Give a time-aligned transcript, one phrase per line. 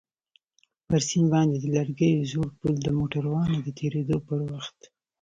[0.87, 4.79] پر سيند باندى د لرګيو زوړ پول د موټرانو د تېرېدو پر وخت.